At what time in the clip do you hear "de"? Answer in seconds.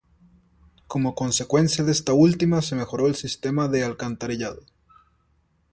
1.83-1.91, 3.67-3.83